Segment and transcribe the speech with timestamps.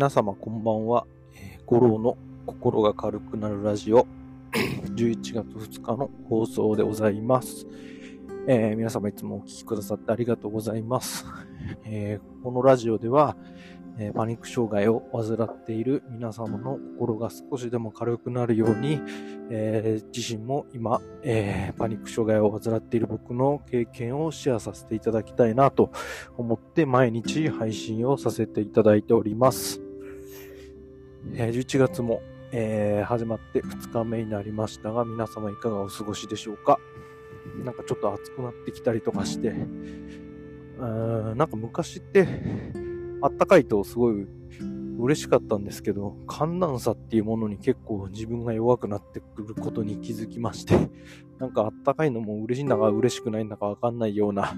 [0.00, 1.06] 皆様こんばんは。
[1.34, 4.06] えー、五郎の心が軽くなるラジオ
[4.96, 7.66] 11月2日の放送でございます。
[8.46, 11.26] えー、皆様いつもお聴きくださってありがとうございます。
[11.84, 13.36] えー、このラジオでは、
[13.98, 19.02] えパニック障害を患っている皆様の心が少しでも軽くなるように、
[19.50, 25.90] え自身も今、えパニック障害を患っている僕の経験をシェアさせていただきたいなと
[26.38, 29.89] 思って毎日配信をさせていただいております。
[31.34, 36.78] え11月も、え始まって2日目になりましたが、皆様いかがお過ごしでしょうか？
[37.64, 42.26] なんかちょっと暑くなってきたりとかして、うーんなんか昔って、
[43.22, 44.26] あったかいとすごい
[44.98, 50.90] 嬉しかったんですけど、寒暖差っていうものに結構自分が弱くなってくることに気づきまして、
[51.38, 54.54] なんかあったかいのも嬉しいんだか嬉しくないんだかわかんないような、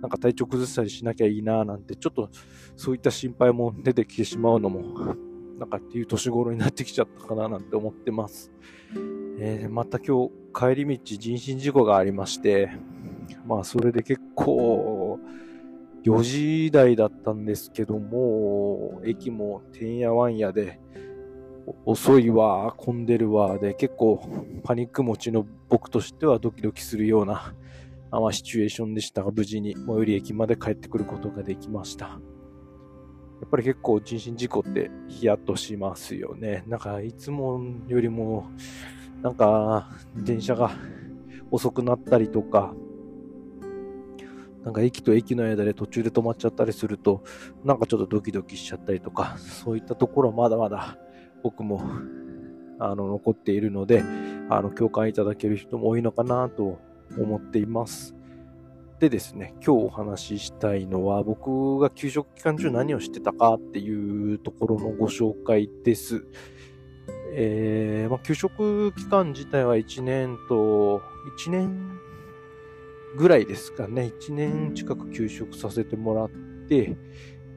[0.00, 2.30] なんか体調崩したりしなきゃいいななんて、ちょっと
[2.76, 5.16] そういった心配も出てきてしまうのも、
[5.60, 8.50] なんかっていう年頃になってきちゃったかななんて思ってます。
[9.38, 12.70] えー、また今日帰り道人身事故がありまして、
[13.46, 15.20] まあそれで結構
[16.02, 20.80] 4時台だったんですけども、駅もてんやわんやで、
[21.84, 24.26] 遅いわ、混んでるわ、で結構
[24.64, 27.54] パニック持ちの僕としてはドキドキするような、
[28.10, 32.18] まあ、シチュエーションでしたが、無事に最寄り駅まで帰ってくることができました。
[33.40, 36.62] やっぱり結構人身事故ってヒヤッとしますよね。
[36.66, 38.50] なんかいつもよりも、
[39.22, 40.70] なんか電車が
[41.50, 42.74] 遅くなったりとか、
[44.62, 47.24] なんか駅と駅の間で途中で止まっちゃったりすると、
[47.64, 50.98] なんかちょっとドキドキしちゃったりとか、そういったところまだまだ
[51.42, 51.82] 僕も
[52.78, 54.04] あの残っているので、
[54.50, 56.78] あの共感いただける人も多いのかなと
[57.18, 58.14] 思っています。
[59.00, 66.26] でですね、今日お話ししたいのは、僕が給食期間中何をしてたかっていうところのご紹介です。
[67.32, 71.00] えーまあ、給食期間自体は1年と、
[71.38, 71.98] 1年
[73.16, 76.30] ぐらいですかね、1年近く休職させてもらっ
[76.68, 76.94] て、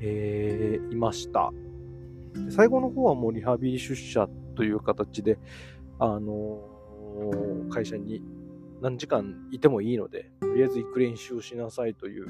[0.00, 1.50] えー、いました。
[2.50, 5.40] 最後の方はもうリハビリ出社という形で、
[5.98, 8.22] あのー、会社に
[8.82, 12.26] 何時間いてもいいので、とりあえず行く練習をしなさいという、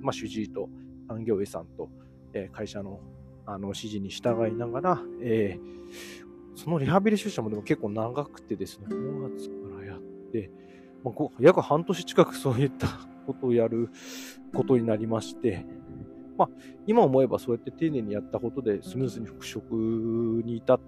[0.00, 0.70] まあ、主治医と
[1.06, 1.90] 産業医さんと、
[2.32, 3.00] えー、会社の
[3.44, 10.00] あの指示に従いながら、えー、そのリハビリ出社もでも結構長くてですね、5月からやっ
[10.32, 10.50] て、
[11.04, 12.86] まあ、約半年近くそういった
[13.26, 13.90] ことをやる
[14.54, 15.66] ことになりまして、
[16.38, 16.48] まあ、
[16.86, 20.80] 今思えばそうやって丁寧にやったことでスムーズに復職に至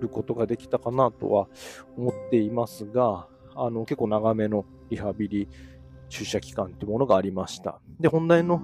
[0.00, 1.48] ることができたかなとは
[1.96, 3.28] 思っていますが、
[3.60, 5.48] あの結構長めのリハビリ
[6.08, 7.80] 出社期間というものがありました。
[8.00, 8.62] で、本題の、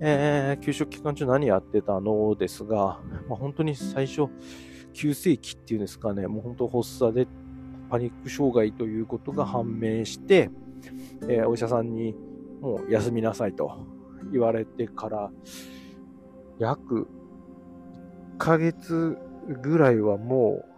[0.00, 4.26] えー、休職期間中何やってたのですが、まあ、本当に最初、
[4.92, 7.26] 急性期っていうんですかね、もう本当発作で
[7.88, 10.50] パニック障害ということが判明して、
[11.22, 12.14] えー、お医者さんに
[12.60, 13.86] もう休みなさいと
[14.30, 15.30] 言われてから、
[16.58, 17.08] 約
[18.34, 19.16] 1ヶ月
[19.62, 20.71] ぐらいはもう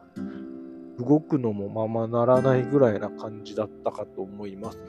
[0.98, 4.80] 動くのもままならないぐらいな感じだったかと思います。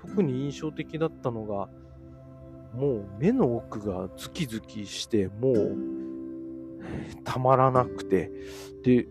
[0.00, 1.68] 特に印象的だったのが、
[2.74, 5.76] もう目の奥がズキズキして、もう
[7.24, 8.30] たまらなくて、
[8.82, 9.06] で、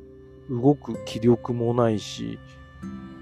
[0.50, 2.40] 動く気力もないし、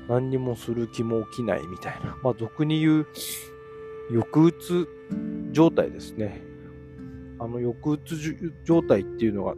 [0.07, 2.17] 何にもする気も起きないみたいな。
[2.23, 3.07] まあ、俗に言う、
[4.09, 4.87] 抑うつ
[5.51, 6.41] 状態ですね。
[7.39, 8.17] あの、抑うつ
[8.65, 9.55] 状態っていうのが、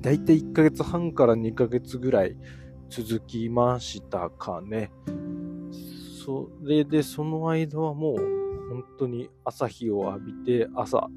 [0.00, 2.36] だいたい1ヶ月半から2ヶ月ぐらい
[3.02, 4.92] 続きましたかね。
[6.24, 8.16] それで、その間はもう、
[8.70, 11.08] 本当に朝日を浴びて、朝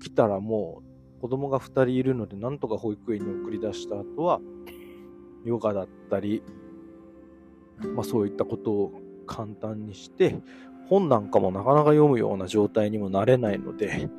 [0.00, 0.82] 起きたらも
[1.18, 4.40] う子供が2人いるので、なんとか保育園に送り出した後は、
[5.44, 6.42] ヨガだったり、
[7.94, 8.92] まあ、そういったことを
[9.24, 10.40] 簡単にして、
[10.88, 14.10] 本なんかもなかなか読むような状態にもなれないので、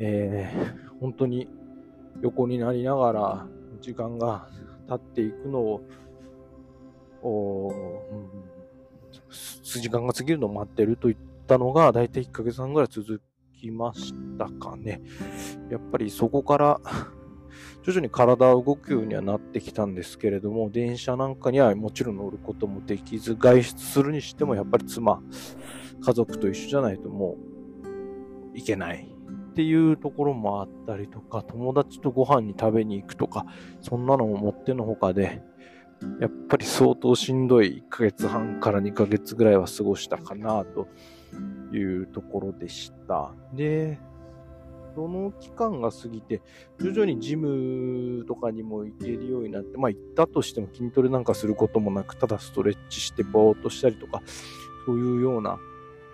[0.00, 1.50] えー、本当に
[2.22, 3.46] 横になりながら
[3.82, 4.48] 時間が
[4.88, 5.82] 経っていくのを、
[9.80, 13.20] 時間が過ぎるのを待ってるといったのが、だいたい1ヶ月半ぐらい続
[13.58, 15.00] きましたかね。
[15.70, 16.80] やっぱりそこから
[17.82, 25.22] 徐々に体を動くようにはなってきたんですけれども、電車なんかにはもちろん乗ることもできず、外出するにしてもやっぱり妻、
[26.00, 27.36] 家族と一緒じゃないとも
[28.54, 29.08] ういけない
[29.50, 33.46] っていうところもあったりとか、友達とご飯に食べに行くとか、
[33.80, 35.42] そんなのももってのほかで、
[36.20, 40.88] やっぱり相当しんどい1ヶ月半から2ヶ月ぐらいは過ごしたかなと
[41.74, 43.32] いうところでした。
[43.54, 43.98] で、
[44.94, 46.40] その期間が過ぎて、
[46.78, 54.22] 徐々にジムとかにも行けるようになって、まあ行ったとしても筋トレなんかすることもなく、ただストレッチしてぼーっとしたりとか、
[54.86, 55.58] そういうような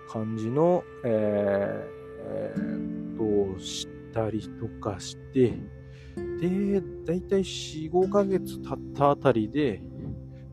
[0.09, 5.53] 感じの、えー、えー、こと、したりとかして、
[6.15, 9.81] で、だいたい4、5ヶ月経ったあたりで、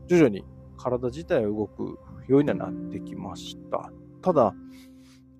[0.07, 0.43] 徐々に
[0.77, 3.91] 体自体は動くようにはなってきました。
[4.21, 4.53] ただ、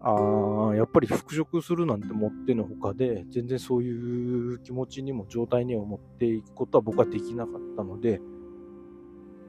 [0.04, 8.20] あやっぱり復職するなんてもってのほかで、全然そういう気持ちにも状態にも持っていくことは僕はできなかったので、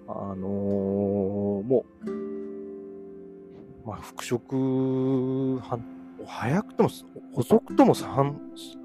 [0.09, 2.11] あのー、もう、
[3.87, 5.59] まあ、復職、
[6.27, 6.91] 早くても、
[7.35, 8.41] 遅くとも半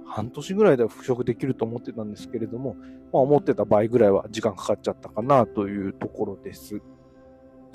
[0.06, 2.75] 半年ぐらいでは復職できると思ってたんですけれども、
[3.13, 6.81] まあ、思ってた倍ぐらいは時間かかっちゃったかなというところです。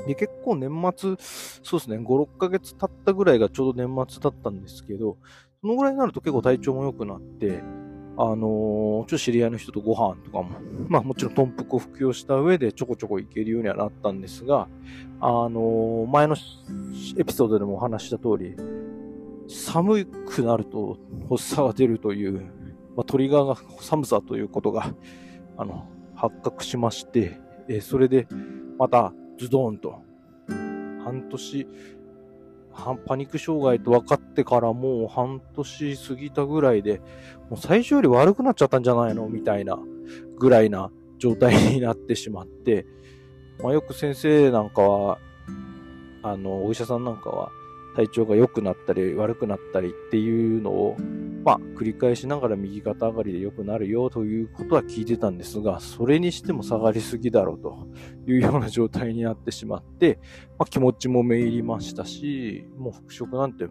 [0.07, 1.17] で、結構年末、
[1.63, 5.19] そうですね、5、6ヶ月経ったぐらいがちょうど年末だったんですけど、
[5.61, 7.63] そのぐらいになると結構体調も良くなって、
[8.17, 10.51] あのー、ちょっと知り合いの人とご飯とかも、
[10.89, 14.69] まあもちろん豚腹を服用した上でちょこちょこ行けるようにはなったんですが、
[15.21, 16.37] あのー、前の
[17.17, 18.55] エピソードでもお話した通り、
[19.53, 22.41] 寒くなると発作が出るという、
[22.97, 24.95] まあ、トリガーが寒さということが、
[25.57, 28.27] あの、発覚しまして、えそれで
[28.79, 30.03] またズドンと、
[31.05, 31.67] 半年、
[33.07, 37.01] パニック障害と分かってからもう半年過ぎたぐらいで、
[37.51, 39.29] もう最初より悪くなっちゃったんじゃないの？
[39.29, 39.79] みたいな
[40.39, 42.87] ぐらいな状態になってしまって、
[43.63, 45.19] まあ、よく先生なんかは、
[46.23, 47.51] あの、お医者さんなんかは、
[47.95, 50.97] 体調が良くなったり悪くなったりっていうのを、
[51.45, 57.89] まあ、繰り返しながら右肩上がりで良くなるよということは聞いてたんですが、それにしても下がりすぎだろうと
[58.27, 60.19] いうような状態になってしまって、
[60.59, 63.67] まあ、気持ちもめいりましたし、もう復職なんて、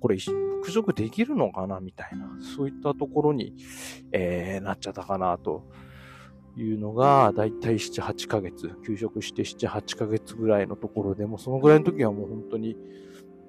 [0.00, 3.54] これ復職できるのかなみたいな、そういったところに、
[4.12, 5.64] えー、なっちゃったかなと。
[6.60, 12.76] いうのが、だいたい7、8ヶ月、休職して7、8ヶ月ぐらいのところでも、そのぐらいの時はもう本当に、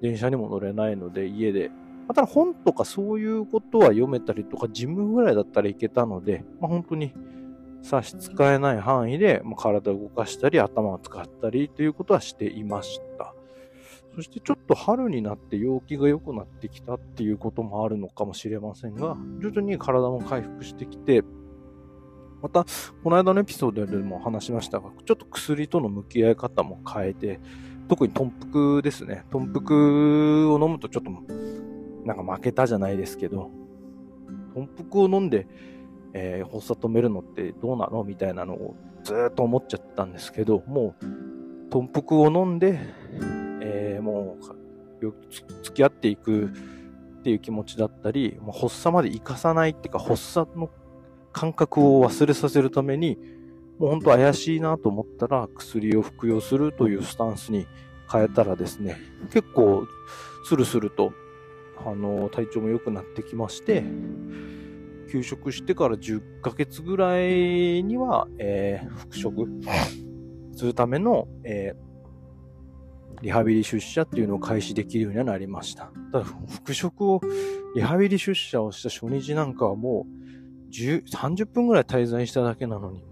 [0.00, 1.68] 電車にも乗れないので、家で。
[1.68, 7.12] まあ、ただ本とかそういうことは読めたりとか、事務ぐらいだったらいけたので、まあ、本当に
[7.82, 13.34] 差し支えない範囲で、まあ、体を動かしたり、頭を使ったりということはしていました。
[14.14, 21.22] そしてちょっと春になって陽気が良くなってきたっていうこともあるのかもしれませんが、徐々に体も回復してきて、
[22.42, 22.64] また、
[23.04, 27.38] この間のエピソードでも話しましたが、ちょっと薬との向き合い方も変えて、
[27.90, 29.24] 特に豚腹ですね。
[29.30, 29.74] 豚腹
[30.48, 31.10] を飲むとちょっと、
[32.04, 33.50] なんか負けたじゃないですけど、
[34.54, 35.48] 豚腹を飲んで、
[36.12, 41.04] えー、発作止めるのってどうなのみたいなのをずっと思っちゃったんですけど、もう、
[41.68, 42.78] 豚腹を飲んで、
[43.60, 45.12] えー、もう、
[45.64, 50.70] 付き合っていくっていう気持ちだったり、もう発作まで生かさないっていうか、発作の
[51.32, 53.18] 感覚を忘れさせるために、
[53.80, 57.66] もう本当怪しいなと思ったら薬を服用するというスタンスに
[58.12, 58.98] 変えたらですね、
[59.32, 59.86] 結構
[60.44, 61.14] スルスルと
[61.86, 63.82] あの体調も良くなってきまして、
[65.10, 69.48] 休職してから10ヶ月ぐらいには、えー、復職
[70.54, 75.90] するための、えー、リハビリ出社っていうのを開始できるようにはなりました。
[76.12, 77.20] ただ、復職を、
[77.74, 80.06] リハビリ出社をした初日なんかはも
[80.68, 83.02] う10、30分ぐらい滞在しただけなのに、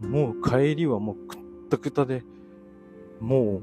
[0.00, 1.38] もう帰りはもうくっ
[1.70, 2.22] たくたで、
[3.20, 3.62] も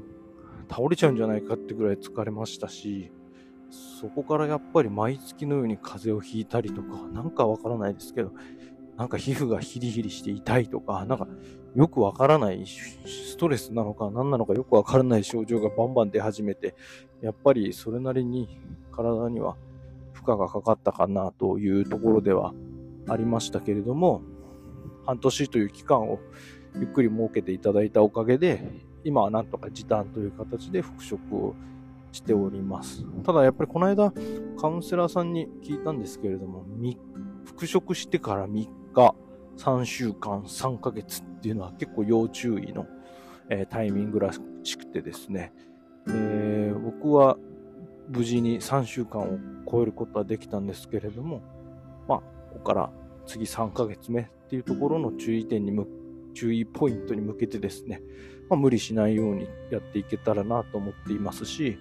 [0.68, 3.12] 倒れちゃうんじゃないかってぐらい疲れましたし、
[4.00, 8.32] そこからやっぱり毎月のように風邪をひいたりとか、なんかわからないですけど、
[8.96, 11.26] なんか皮膚がヒリヒリして痛いとか、なんか
[11.74, 16.76] よくわからないストレスなのか何なのかよくわからない症状がバンバン出始めて、
[17.20, 18.60] やっぱりそれなりに
[18.92, 19.56] 体には
[20.12, 22.54] 負荷がかかったかなというところでは
[23.08, 24.22] ありましたけれども、
[25.06, 26.18] 半年という期間を
[26.76, 31.54] ゆっくり設けていただいたおかげで、今はなんとか時短という形で復職を
[32.12, 33.04] しております。
[33.24, 34.12] ただやっぱりこの間
[34.58, 36.64] カウンセラーさんに聞いたんですけれども、
[37.44, 39.14] 復職してから3日、
[39.56, 42.86] 3週間、3ヶ月っていうのは結構要注意の、
[43.48, 45.52] えー、タイミングらしくてですね、
[46.08, 47.36] えー、僕は
[48.08, 49.38] 無事に3週間を
[49.70, 51.42] 超えることはできたんですけれども、
[52.08, 52.24] まあ、こ
[52.54, 52.90] こから
[53.26, 55.86] 次3ヶ月目っていうところの注意点にむ、
[56.34, 58.02] 注意ポイントに向けてですね、
[58.48, 61.78] まあ、無理しないようにやっていけたらなと思っていますし、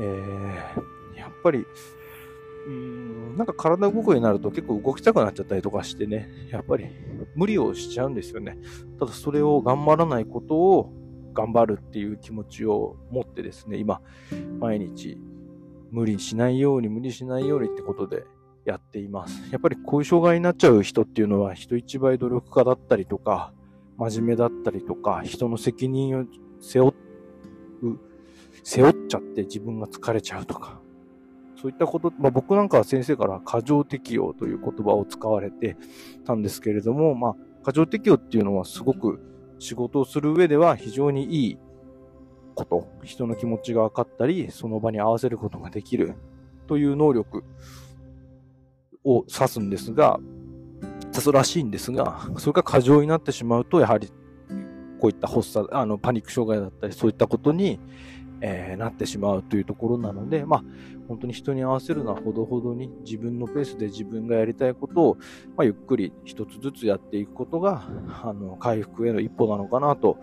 [0.00, 6.86] えー、やっぱり、うーん、なんか体動くようになると結構動きたくなっちゃったりとかしてね、やっぱり
[7.34, 8.58] 無理をしちゃうんですよね。
[8.98, 10.92] ただそれを頑張らないことを
[11.32, 14.00] 頑張るっていう気持ちを持ってですね、今、
[14.58, 15.18] 毎日
[15.90, 18.24] 無理しないように無理しないようにってことで
[18.86, 19.42] っています。
[19.50, 23.52] やっぱりこういう障害になっちゃう人っていうのは人一倍努力家だったりとか、
[23.98, 26.24] 真面目だったりとか、人の責任を
[26.60, 26.94] 背負
[27.82, 27.98] う、
[28.62, 30.80] 背負っちゃって自分が疲れちゃうとか、
[31.60, 35.76] そういったこと、まあ僕なんかは先生から過剰適応という言葉を使われて
[36.24, 39.20] たんですけれども、まあ過剰適応っていうのはすごく
[39.58, 41.58] 仕事をする上では非常にいい
[42.54, 46.14] こと、人の気持ちが分かったり、その場に合わせることができる
[46.66, 47.44] という能力
[49.06, 50.20] を指すんですが、
[51.06, 54.08] 指すらしいんですが、それが過剰になってしまうと、やはり
[55.00, 57.80] こういった発作、あの、パニック障害だったり、そういったことに、
[58.40, 60.64] えー、なってしまうというところなので、まあ、
[61.08, 65.16] 本当に人に合わせるのはほどほどに自分のペースで自分がやりたいことを、
[65.56, 67.84] まあ、ゆっくり一つずつやっていくことが、
[68.22, 70.18] あの、回復への一歩なのかなと、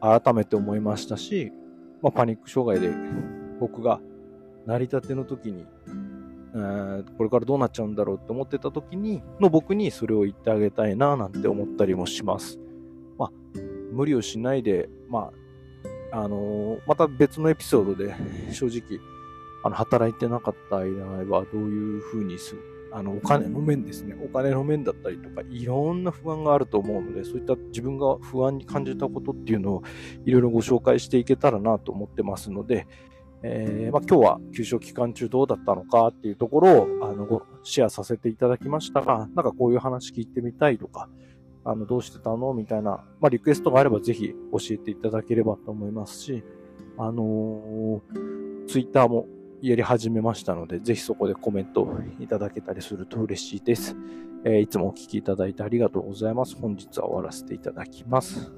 [0.00, 1.52] 改めて思いましたし、
[2.02, 2.96] まあ、パニック障害で
[3.58, 4.00] 僕が
[4.66, 5.66] 成り立ての時に、
[6.54, 12.58] えー、これからどうなっちゃうんだろうって思ってた時に、の僕にそれを言ってあげたいななんて思ったりもします。
[13.18, 13.32] まあ、
[13.92, 15.30] 無理をしないで、ま
[16.12, 18.14] あ、あのー、また別のエピソードで
[18.52, 19.00] 正直、
[19.62, 22.62] あの、働いてなかった間合いはどういうふうにする、
[22.92, 24.16] あの、お金の面ですね。
[24.24, 29.82] お金の面だったりとか、いろんな不安があると思うので、そういった自分が不安に感じたことっていうのを
[30.24, 32.86] いろいろご紹介していけたらなと思ってますので、
[33.42, 41.08] えー、まあ、今日は休職期間中どうだったのかっていうところをあのシェアさせていただきましたが、なんかこういう話聞いてみたいとか、
[41.64, 46.42] あのどうしてたのみたいな、まあ、リクエストがあればぜひ教えていただければと思いますし、
[46.96, 49.26] あのー、ツイッターも
[49.60, 51.88] やり始めましたので、ぜひそこでコメント
[52.20, 53.96] いただけたりすると嬉しいです。
[54.44, 56.56] えー、いつもお聞きいただいてありがとうございます。
[56.56, 58.52] 本日は終わらせていただきます。